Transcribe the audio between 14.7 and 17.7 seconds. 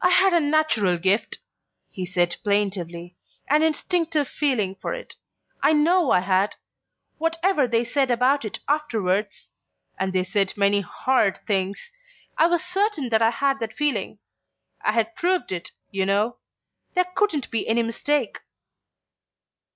I had proved it, you know; there couldn't be